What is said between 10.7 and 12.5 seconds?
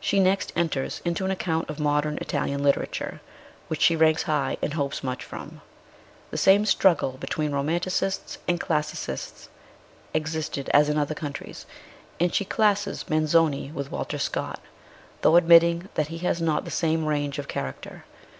as in other countries; and she